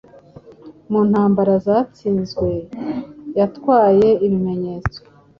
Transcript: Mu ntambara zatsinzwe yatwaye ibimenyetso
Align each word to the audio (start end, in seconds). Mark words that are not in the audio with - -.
Mu 0.89 0.99
ntambara 1.09 1.53
zatsinzwe 1.65 2.49
yatwaye 3.37 4.07
ibimenyetso 4.25 4.99